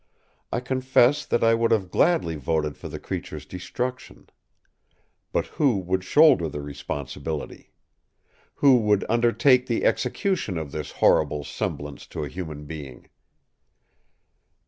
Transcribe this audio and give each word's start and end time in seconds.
I 0.51 0.61
confess 0.61 1.27
that 1.27 1.43
I 1.43 1.53
would 1.53 1.69
have 1.69 1.91
gladly 1.91 2.35
voted 2.35 2.75
for 2.75 2.89
the 2.89 2.97
creature’s 2.97 3.45
destruction. 3.45 4.31
But 5.31 5.45
who 5.45 5.77
would 5.77 6.03
shoulder 6.03 6.49
the 6.49 6.59
responsibility? 6.59 7.71
Who 8.55 8.77
would 8.79 9.05
undertake 9.07 9.67
the 9.67 9.85
execution 9.85 10.57
of 10.57 10.71
this 10.71 10.93
horrible 10.93 11.43
semblance 11.43 12.07
to 12.07 12.23
a 12.23 12.29
human 12.29 12.65
being? 12.65 13.09